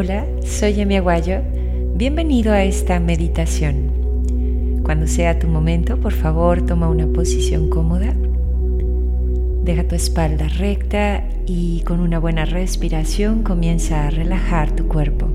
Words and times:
Hola, 0.00 0.24
soy 0.44 0.80
Emi 0.80 0.94
Aguayo. 0.94 1.40
Bienvenido 1.96 2.52
a 2.52 2.62
esta 2.62 3.00
meditación. 3.00 4.80
Cuando 4.84 5.08
sea 5.08 5.40
tu 5.40 5.48
momento, 5.48 5.96
por 5.96 6.12
favor, 6.12 6.64
toma 6.64 6.88
una 6.88 7.08
posición 7.08 7.68
cómoda. 7.68 8.14
Deja 9.64 9.88
tu 9.88 9.96
espalda 9.96 10.46
recta 10.56 11.24
y 11.46 11.80
con 11.80 11.98
una 11.98 12.20
buena 12.20 12.44
respiración 12.44 13.42
comienza 13.42 14.06
a 14.06 14.10
relajar 14.10 14.70
tu 14.70 14.86
cuerpo. 14.86 15.26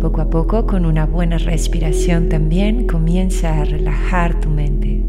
Poco 0.00 0.20
a 0.20 0.30
poco, 0.30 0.66
con 0.66 0.86
una 0.86 1.06
buena 1.06 1.38
respiración 1.38 2.28
también, 2.28 2.88
comienza 2.88 3.60
a 3.60 3.64
relajar 3.64 4.40
tu 4.40 4.48
mente. 4.48 4.99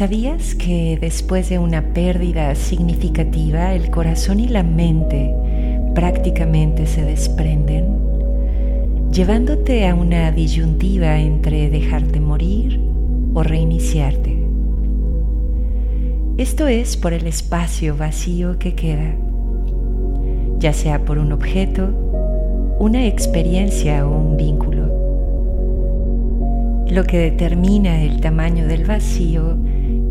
¿Sabías 0.00 0.54
que 0.54 0.96
después 0.98 1.50
de 1.50 1.58
una 1.58 1.92
pérdida 1.92 2.54
significativa 2.54 3.74
el 3.74 3.90
corazón 3.90 4.40
y 4.40 4.48
la 4.48 4.62
mente 4.62 5.34
prácticamente 5.94 6.86
se 6.86 7.04
desprenden, 7.04 7.98
llevándote 9.12 9.86
a 9.86 9.94
una 9.94 10.32
disyuntiva 10.32 11.18
entre 11.18 11.68
dejarte 11.68 12.18
morir 12.18 12.80
o 13.34 13.42
reiniciarte. 13.42 14.42
Esto 16.38 16.66
es 16.66 16.96
por 16.96 17.12
el 17.12 17.26
espacio 17.26 17.94
vacío 17.94 18.58
que 18.58 18.74
queda, 18.74 19.14
ya 20.60 20.72
sea 20.72 21.04
por 21.04 21.18
un 21.18 21.30
objeto, 21.30 21.90
una 22.78 23.06
experiencia 23.06 24.06
o 24.06 24.18
un 24.18 24.38
vínculo. 24.38 24.88
Lo 26.88 27.04
que 27.04 27.18
determina 27.18 28.00
el 28.02 28.22
tamaño 28.22 28.66
del 28.66 28.86
vacío 28.86 29.58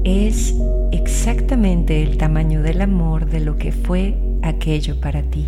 es 0.03 0.55
exactamente 0.91 2.01
el 2.03 2.17
tamaño 2.17 2.61
del 2.61 2.81
amor 2.81 3.25
de 3.25 3.39
lo 3.39 3.57
que 3.57 3.71
fue 3.71 4.15
aquello 4.41 4.99
para 4.99 5.21
ti. 5.23 5.47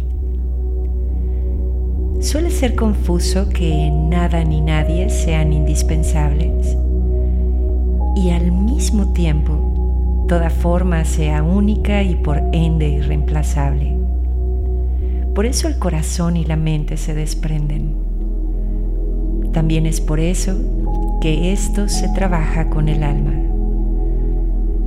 Suele 2.19 2.51
ser 2.51 2.75
confuso 2.75 3.49
que 3.49 3.89
nada 3.91 4.43
ni 4.43 4.61
nadie 4.61 5.09
sean 5.09 5.53
indispensables 5.53 6.77
y 8.15 8.29
al 8.29 8.51
mismo 8.51 9.11
tiempo 9.13 10.25
toda 10.27 10.49
forma 10.49 11.03
sea 11.03 11.43
única 11.43 12.03
y 12.03 12.15
por 12.15 12.41
ende 12.51 12.89
irreemplazable. 12.89 13.97
Por 15.33 15.45
eso 15.45 15.67
el 15.67 15.79
corazón 15.79 16.37
y 16.37 16.45
la 16.45 16.57
mente 16.57 16.97
se 16.97 17.13
desprenden. 17.13 17.95
También 19.51 19.85
es 19.85 19.99
por 19.99 20.19
eso 20.19 20.55
que 21.21 21.51
esto 21.51 21.87
se 21.89 22.07
trabaja 22.09 22.69
con 22.69 22.87
el 22.87 23.03
alma. 23.03 23.50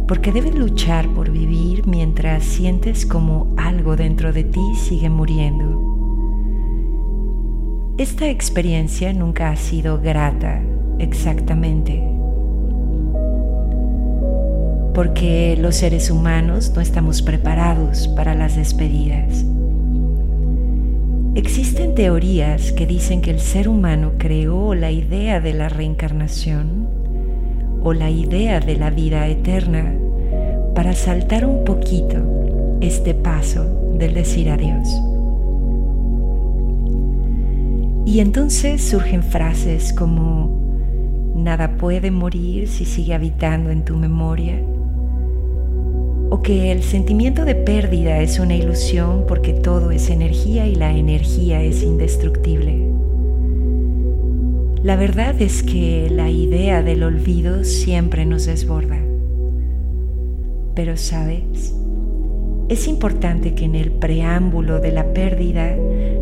Porque 0.07 0.33
debes 0.33 0.55
luchar 0.55 1.09
por 1.09 1.31
vivir 1.31 1.87
mientras 1.87 2.45
sientes 2.45 3.07
como 3.07 3.55
algo 3.57 3.97
dentro 3.97 4.33
de 4.33 4.45
ti 4.45 4.75
sigue 4.77 5.09
muriendo 5.09 5.95
esta 7.97 8.29
experiencia 8.29 9.13
nunca 9.13 9.51
ha 9.51 9.57
sido 9.57 10.01
grata 10.01 10.61
exactamente, 10.99 12.03
porque 14.93 15.57
los 15.57 15.77
seres 15.77 16.11
humanos 16.11 16.73
no 16.75 16.81
estamos 16.81 17.23
preparados 17.23 18.09
para 18.09 18.35
las 18.35 18.57
despedidas. 18.57 19.45
Existen 21.37 21.95
teorías 21.95 22.73
que 22.73 22.85
dicen 22.85 23.21
que 23.21 23.31
el 23.31 23.39
ser 23.39 23.69
humano 23.69 24.15
creó 24.19 24.75
la 24.75 24.91
idea 24.91 25.41
de 25.41 25.55
la 25.55 25.69
reencarnación 25.69 26.89
o 27.85 27.93
la 27.93 28.11
idea 28.11 28.61
de 28.61 28.77
la 28.77 28.91
vida 28.91 29.29
eterna 29.29 29.95
para 30.75 30.95
saltar 30.95 31.45
un 31.45 31.65
poquito 31.65 32.17
este 32.81 33.15
paso 33.15 33.65
del 33.99 34.15
decir 34.15 34.51
adiós. 34.51 34.89
Y 38.07 38.21
entonces 38.21 38.83
surgen 38.83 39.23
frases 39.23 39.93
como, 39.93 40.51
nada 41.37 41.77
puede 41.77 42.11
morir 42.11 42.69
si 42.69 42.87
sigue 42.87 43.15
habitando 43.15 43.71
en 43.71 43.85
tu 43.85 43.97
memoria, 43.97 44.61
o 46.31 46.41
que 46.43 46.73
el 46.73 46.83
sentimiento 46.83 47.45
de 47.45 47.55
pérdida 47.55 48.21
es 48.21 48.39
una 48.39 48.57
ilusión 48.57 49.25
porque 49.29 49.53
todo 49.53 49.91
es 49.91 50.11
energía 50.11 50.67
y 50.67 50.75
la 50.75 50.93
energía 50.93 51.63
es 51.63 51.83
indestructible. 51.83 52.94
La 54.85 54.97
verdad 54.97 55.41
es 55.41 55.63
que 55.63 56.11
la 56.11 56.29
idea 56.29 56.83
del 56.83 57.05
olvido 57.05 57.65
siempre 57.65 58.27
nos 58.27 58.45
desborda. 58.45 58.99
Pero 60.75 60.99
sabes, 60.99 61.75
es 62.69 62.87
importante 62.87 63.55
que 63.55 63.65
en 63.65 63.77
el 63.77 63.93
preámbulo 63.93 64.81
de 64.81 64.93
la 64.93 65.15
pérdida 65.15 65.75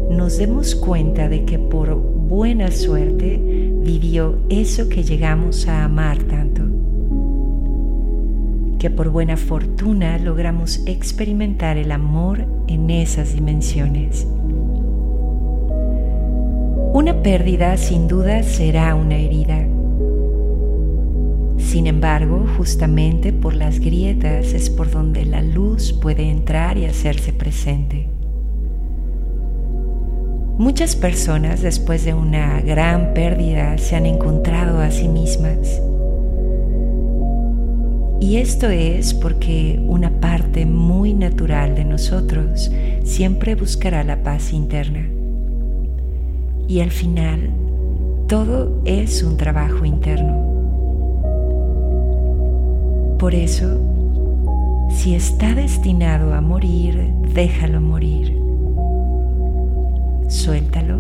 nos 0.09 0.39
demos 0.39 0.77
cuenta 0.77 1.28
de 1.28 1.45
que 1.45 1.59
por 1.59 1.97
buena 1.97 2.71
suerte 2.71 3.41
vivió 3.83 4.39
eso 4.49 4.89
que 4.89 5.03
llegamos 5.03 5.67
a 5.67 5.83
amar 5.83 6.19
tanto. 6.22 6.62
Que 8.78 8.91
por 8.91 9.09
buena 9.09 9.37
fortuna 9.37 10.19
logramos 10.19 10.87
experimentar 10.87 11.78
el 11.78 11.91
amor 11.91 12.45
en 12.69 12.91
esas 12.91 13.34
dimensiones. 13.34 14.25
Una 16.92 17.22
pérdida 17.22 17.76
sin 17.76 18.08
duda 18.08 18.42
será 18.42 18.94
una 18.94 19.16
herida 19.16 19.66
sin 21.72 21.86
embargo, 21.86 22.44
justamente 22.58 23.32
por 23.32 23.54
las 23.54 23.80
grietas 23.80 24.53
es 24.53 24.69
por 24.69 24.91
donde 24.91 25.25
la 25.25 25.41
luz 25.41 25.94
puede 25.94 26.28
entrar 26.28 26.76
y 26.76 26.84
hacerse 26.84 27.32
presente. 27.32 28.10
Muchas 30.58 30.94
personas 30.94 31.62
después 31.62 32.04
de 32.04 32.12
una 32.12 32.60
gran 32.60 33.14
pérdida 33.14 33.78
se 33.78 33.97
han 33.97 34.04
encontrado 34.04 34.80
a 34.80 34.91
sí 34.91 35.09
mismas. 35.09 35.80
Y 38.20 38.36
esto 38.36 38.69
es 38.69 39.14
porque 39.14 39.82
una 39.88 40.20
parte 40.20 40.66
muy 40.66 41.14
natural 41.14 41.74
de 41.74 41.86
nosotros 41.86 42.70
siempre 43.03 43.54
buscará 43.54 44.04
la 44.04 44.22
paz 44.22 44.53
interna. 44.53 45.09
Y 46.69 46.81
al 46.81 46.91
final, 46.91 47.50
todo 48.28 48.81
es 48.84 49.23
un 49.23 49.37
trabajo 49.37 49.84
interno. 49.84 50.43
Por 53.19 53.34
eso, 53.34 53.78
si 54.91 55.15
está 55.15 55.55
destinado 55.55 56.34
a 56.34 56.41
morir, 56.41 57.12
déjalo 57.34 57.81
morir. 57.81 58.37
Suéltalo. 60.28 60.99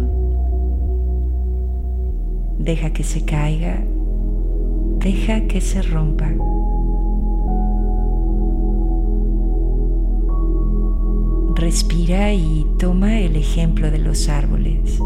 Deja 2.58 2.90
que 2.90 3.02
se 3.02 3.24
caiga. 3.24 3.82
Deja 4.98 5.42
que 5.48 5.60
se 5.60 5.82
rompa. 5.82 6.30
Respira 11.54 12.32
y 12.32 12.66
toma 12.78 13.20
el 13.20 13.36
ejemplo 13.36 13.90
de 13.90 13.98
los 13.98 14.28
árboles. 14.28 15.00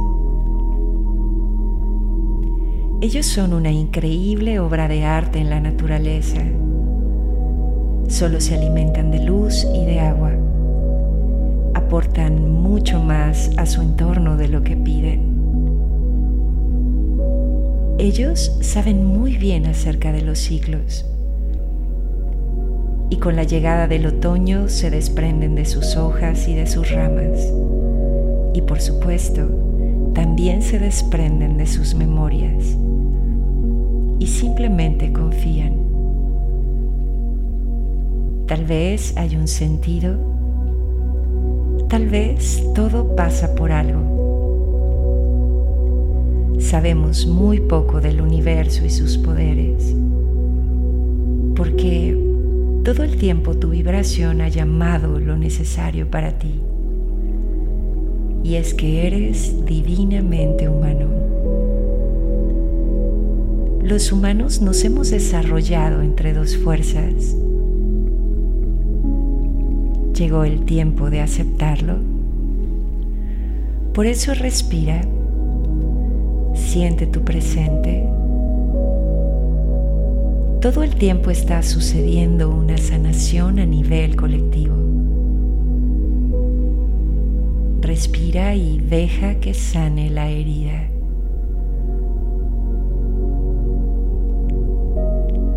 Ellos 3.00 3.26
son 3.26 3.52
una 3.52 3.70
increíble 3.70 4.58
obra 4.58 4.88
de 4.88 5.04
arte 5.04 5.38
en 5.38 5.50
la 5.50 5.60
naturaleza 5.60 6.42
solo 8.08 8.40
se 8.40 8.54
alimentan 8.54 9.10
de 9.10 9.20
luz 9.20 9.66
y 9.74 9.84
de 9.84 10.00
agua. 10.00 10.32
Aportan 11.74 12.50
mucho 12.50 13.02
más 13.02 13.50
a 13.56 13.66
su 13.66 13.82
entorno 13.82 14.36
de 14.36 14.48
lo 14.48 14.62
que 14.62 14.76
piden. 14.76 15.36
Ellos 17.98 18.56
saben 18.60 19.04
muy 19.04 19.36
bien 19.36 19.66
acerca 19.66 20.12
de 20.12 20.22
los 20.22 20.38
ciclos 20.38 21.06
y 23.08 23.16
con 23.16 23.36
la 23.36 23.44
llegada 23.44 23.86
del 23.86 24.06
otoño 24.06 24.68
se 24.68 24.90
desprenden 24.90 25.54
de 25.54 25.64
sus 25.64 25.96
hojas 25.96 26.48
y 26.48 26.54
de 26.54 26.66
sus 26.66 26.90
ramas 26.90 27.52
y 28.52 28.62
por 28.62 28.80
supuesto 28.80 29.48
también 30.12 30.60
se 30.60 30.78
desprenden 30.78 31.56
de 31.56 31.66
sus 31.66 31.94
memorias 31.94 32.76
y 34.18 34.26
simplemente 34.26 35.12
confían. 35.12 35.74
Tal 38.46 38.64
vez 38.64 39.16
hay 39.16 39.36
un 39.36 39.48
sentido. 39.48 40.16
Tal 41.88 42.08
vez 42.08 42.62
todo 42.74 43.16
pasa 43.16 43.54
por 43.54 43.72
algo. 43.72 44.16
Sabemos 46.60 47.26
muy 47.26 47.60
poco 47.60 48.00
del 48.00 48.20
universo 48.20 48.84
y 48.84 48.90
sus 48.90 49.18
poderes, 49.18 49.94
porque 51.54 52.16
todo 52.82 53.02
el 53.02 53.16
tiempo 53.16 53.56
tu 53.56 53.70
vibración 53.70 54.40
ha 54.40 54.48
llamado 54.48 55.20
lo 55.20 55.36
necesario 55.36 56.10
para 56.10 56.38
ti. 56.38 56.60
Y 58.42 58.54
es 58.54 58.74
que 58.74 59.06
eres 59.06 59.66
divinamente 59.66 60.68
humano. 60.68 60.95
Los 63.86 64.10
humanos 64.10 64.60
nos 64.60 64.82
hemos 64.82 65.10
desarrollado 65.10 66.02
entre 66.02 66.32
dos 66.32 66.56
fuerzas 66.56 67.36
llegó 70.12 70.42
el 70.42 70.64
tiempo 70.64 71.08
de 71.08 71.20
aceptarlo. 71.20 71.94
Por 73.94 74.06
eso 74.06 74.34
respira, 74.34 75.02
siente 76.54 77.06
tu 77.06 77.22
presente. 77.22 78.08
Todo 80.60 80.82
el 80.82 80.96
tiempo 80.96 81.30
está 81.30 81.62
sucediendo 81.62 82.50
una 82.50 82.78
sanación 82.78 83.60
a 83.60 83.66
nivel 83.66 84.16
colectivo. 84.16 84.74
Respira 87.82 88.56
y 88.56 88.80
deja 88.80 89.36
que 89.36 89.54
sane 89.54 90.10
la 90.10 90.28
herida. 90.28 90.95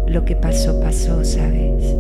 Lo 0.10 0.26
que 0.26 0.36
pasó, 0.36 0.80
pasó, 0.80 1.24
¿sabes? 1.24 1.96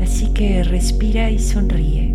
Así 0.00 0.28
que 0.28 0.62
respira 0.62 1.28
y 1.28 1.40
sonríe. 1.40 2.14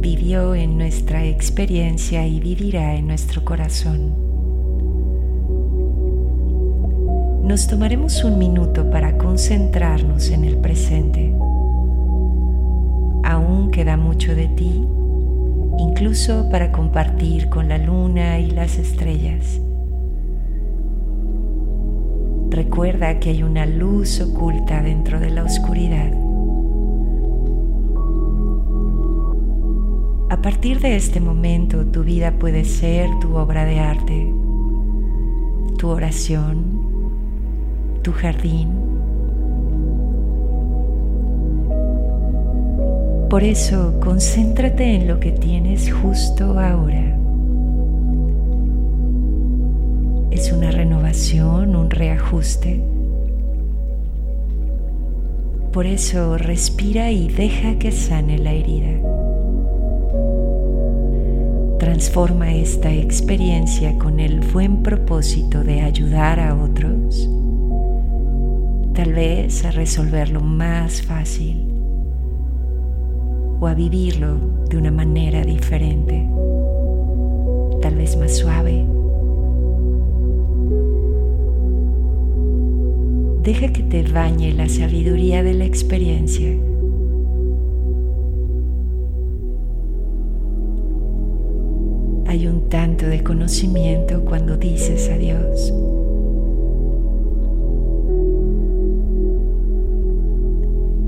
Vivió 0.00 0.54
en 0.54 0.76
nuestra 0.76 1.24
experiencia 1.24 2.26
y 2.26 2.40
vivirá 2.40 2.94
en 2.94 3.06
nuestro 3.06 3.42
corazón. 3.42 4.12
Nos 7.42 7.66
tomaremos 7.66 8.22
un 8.22 8.38
minuto 8.38 8.90
para 8.90 9.16
concentrarnos 9.16 10.28
en 10.28 10.44
el 10.44 10.58
presente. 10.58 11.34
Aún 13.24 13.70
queda 13.70 13.96
mucho 13.96 14.34
de 14.34 14.48
ti, 14.48 14.86
incluso 15.78 16.50
para 16.50 16.70
compartir 16.70 17.48
con 17.48 17.70
la 17.70 17.78
luna 17.78 18.38
y 18.40 18.50
las 18.50 18.76
estrellas. 18.76 19.62
Recuerda 22.54 23.18
que 23.18 23.30
hay 23.30 23.42
una 23.42 23.66
luz 23.66 24.20
oculta 24.20 24.80
dentro 24.80 25.18
de 25.18 25.28
la 25.28 25.42
oscuridad. 25.42 26.12
A 30.30 30.40
partir 30.40 30.78
de 30.78 30.94
este 30.94 31.18
momento 31.18 31.84
tu 31.86 32.04
vida 32.04 32.30
puede 32.38 32.64
ser 32.64 33.10
tu 33.20 33.34
obra 33.34 33.64
de 33.64 33.80
arte, 33.80 34.32
tu 35.78 35.88
oración, 35.88 36.62
tu 38.02 38.12
jardín. 38.12 38.68
Por 43.28 43.42
eso 43.42 43.98
concéntrate 43.98 44.94
en 44.94 45.08
lo 45.08 45.18
que 45.18 45.32
tienes 45.32 45.92
justo 45.92 46.60
ahora. 46.60 47.23
Es 50.44 50.52
una 50.52 50.70
renovación, 50.70 51.74
un 51.74 51.88
reajuste. 51.88 52.78
Por 55.72 55.86
eso 55.86 56.36
respira 56.36 57.10
y 57.10 57.28
deja 57.28 57.78
que 57.78 57.90
sane 57.90 58.36
la 58.38 58.52
herida. 58.52 59.00
Transforma 61.78 62.52
esta 62.52 62.92
experiencia 62.92 63.96
con 63.96 64.20
el 64.20 64.40
buen 64.40 64.82
propósito 64.82 65.64
de 65.64 65.80
ayudar 65.80 66.38
a 66.38 66.54
otros, 66.54 67.26
tal 68.92 69.14
vez 69.14 69.64
a 69.64 69.70
resolverlo 69.70 70.42
más 70.42 71.00
fácil 71.00 71.72
o 73.60 73.66
a 73.66 73.72
vivirlo 73.72 74.36
de 74.68 74.76
una 74.76 74.90
manera 74.90 75.42
diferente, 75.42 76.28
tal 77.80 77.94
vez 77.94 78.14
más 78.18 78.36
suave 78.36 78.93
Deja 83.44 83.68
que 83.68 83.82
te 83.82 84.02
bañe 84.04 84.54
la 84.54 84.70
sabiduría 84.70 85.42
de 85.42 85.52
la 85.52 85.66
experiencia. 85.66 86.48
Hay 92.26 92.46
un 92.46 92.70
tanto 92.70 93.04
de 93.04 93.22
conocimiento 93.22 94.24
cuando 94.24 94.56
dices 94.56 95.10
adiós. 95.10 95.74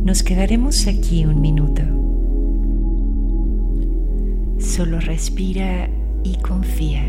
Nos 0.05 0.23
quedaremos 0.23 0.87
aquí 0.89 1.25
un 1.25 1.41
minuto. 1.41 1.83
Solo 4.59 5.01
respira 5.01 5.89
y 6.23 6.37
confía. 6.37 7.03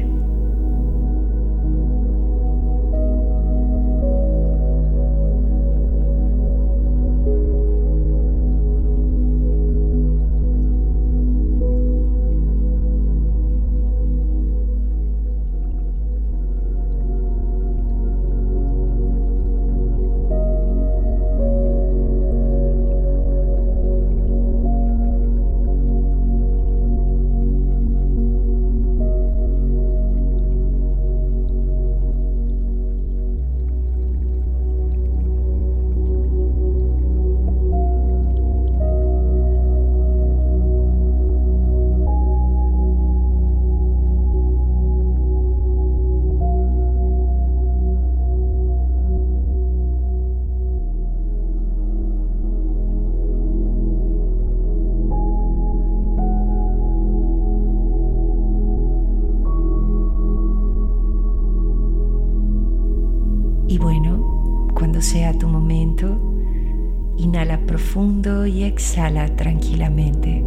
Sea 65.08 65.32
tu 65.32 65.48
momento, 65.48 66.20
inhala 67.16 67.60
profundo 67.66 68.46
y 68.46 68.64
exhala 68.64 69.26
tranquilamente. 69.38 70.44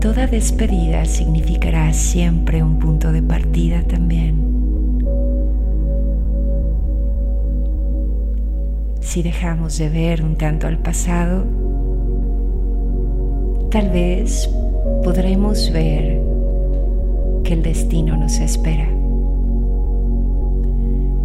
Toda 0.00 0.26
despedida 0.26 1.04
significará 1.04 1.92
siempre 1.92 2.64
un 2.64 2.80
punto 2.80 3.12
de 3.12 3.22
partida 3.22 3.84
también. 3.84 4.98
Si 9.00 9.22
dejamos 9.22 9.78
de 9.78 9.88
ver 9.88 10.24
un 10.24 10.34
tanto 10.34 10.66
al 10.66 10.78
pasado, 10.78 11.44
tal 13.70 13.90
vez 13.90 14.50
podremos 15.04 15.70
ver 15.72 16.29
que 17.44 17.54
el 17.54 17.62
destino 17.62 18.16
nos 18.16 18.38
espera. 18.38 18.88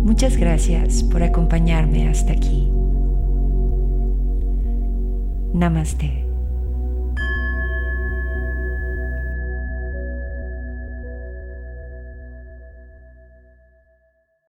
Muchas 0.04 0.38
gracias 0.38 1.04
por 1.04 1.24
acompañarme 1.24 2.08
hasta 2.08 2.34
aquí. 2.34 2.70
Namaste. 5.54 6.25